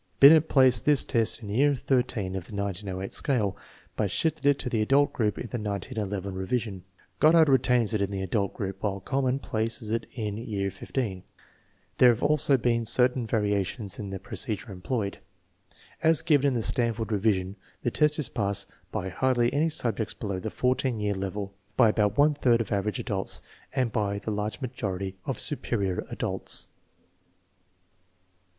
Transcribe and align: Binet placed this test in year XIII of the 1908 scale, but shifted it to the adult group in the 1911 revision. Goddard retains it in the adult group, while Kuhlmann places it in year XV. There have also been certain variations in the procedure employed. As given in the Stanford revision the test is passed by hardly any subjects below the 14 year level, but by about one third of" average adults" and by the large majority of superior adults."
Binet 0.19 0.49
placed 0.49 0.85
this 0.85 1.03
test 1.03 1.43
in 1.43 1.49
year 1.49 1.75
XIII 1.75 2.33
of 2.35 2.47
the 2.47 2.55
1908 2.55 3.13
scale, 3.13 3.55
but 3.95 4.09
shifted 4.09 4.47
it 4.47 4.57
to 4.57 4.67
the 4.67 4.81
adult 4.81 5.13
group 5.13 5.37
in 5.37 5.45
the 5.49 5.59
1911 5.59 6.33
revision. 6.33 6.83
Goddard 7.19 7.47
retains 7.47 7.93
it 7.93 8.01
in 8.01 8.09
the 8.09 8.23
adult 8.23 8.55
group, 8.55 8.81
while 8.81 8.99
Kuhlmann 8.99 9.39
places 9.43 9.91
it 9.91 10.07
in 10.15 10.37
year 10.37 10.71
XV. 10.71 11.21
There 11.99 12.09
have 12.09 12.23
also 12.23 12.57
been 12.57 12.83
certain 12.83 13.27
variations 13.27 13.99
in 13.99 14.09
the 14.09 14.17
procedure 14.17 14.71
employed. 14.71 15.19
As 16.01 16.23
given 16.23 16.47
in 16.47 16.53
the 16.55 16.63
Stanford 16.63 17.11
revision 17.11 17.55
the 17.83 17.91
test 17.91 18.17
is 18.17 18.27
passed 18.27 18.65
by 18.91 19.09
hardly 19.09 19.53
any 19.53 19.69
subjects 19.69 20.15
below 20.15 20.39
the 20.39 20.49
14 20.49 20.99
year 20.99 21.13
level, 21.13 21.53
but 21.77 21.83
by 21.83 21.89
about 21.89 22.17
one 22.17 22.33
third 22.33 22.59
of" 22.59 22.71
average 22.71 22.97
adults" 22.97 23.39
and 23.75 23.91
by 23.91 24.17
the 24.17 24.31
large 24.31 24.61
majority 24.61 25.15
of 25.27 25.39
superior 25.39 26.07
adults." 26.09 26.65